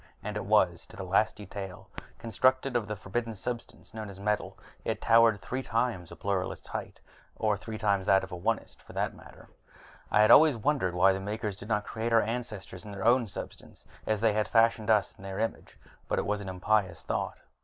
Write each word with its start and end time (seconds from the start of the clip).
And 0.23 0.35
it 0.35 0.45
was, 0.45 0.87
to 0.87 0.97
the 0.97 1.03
last 1.03 1.35
detail. 1.35 1.87
Constructed 2.17 2.75
of 2.75 2.87
the 2.87 2.95
forbidden 2.95 3.35
substance 3.35 3.93
known 3.93 4.09
as 4.09 4.19
metal, 4.19 4.57
it 4.83 4.99
towered 4.99 5.39
three 5.39 5.61
times 5.61 6.11
a 6.11 6.15
Pluralist's 6.15 6.69
height, 6.69 6.99
or 7.35 7.55
three 7.55 7.77
times 7.77 8.07
an 8.07 8.19
Onist's, 8.21 8.81
for 8.81 8.93
that 8.93 9.13
matter. 9.13 9.47
I 10.09 10.21
have 10.21 10.31
always 10.31 10.57
wondered 10.57 10.95
why 10.95 11.13
the 11.13 11.19
Makers 11.19 11.55
did 11.55 11.69
not 11.69 11.85
create 11.85 12.11
our 12.13 12.23
ancestors 12.23 12.83
in 12.83 12.91
their 12.91 13.05
own 13.05 13.27
substance, 13.27 13.85
as 14.07 14.21
they 14.21 14.33
had 14.33 14.47
fashioned 14.47 14.89
us 14.89 15.13
in 15.15 15.23
their 15.23 15.37
image. 15.37 15.77
But 16.07 16.15
that 16.15 16.27
is 16.31 16.41
an 16.41 16.49
impious 16.49 17.03
thought. 17.03 17.41